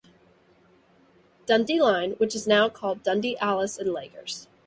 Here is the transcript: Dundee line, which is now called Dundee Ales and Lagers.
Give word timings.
Dundee 1.45 1.79
line, 1.79 2.13
which 2.13 2.33
is 2.33 2.47
now 2.47 2.69
called 2.69 3.03
Dundee 3.03 3.37
Ales 3.39 3.77
and 3.77 3.89
Lagers. 3.89 4.47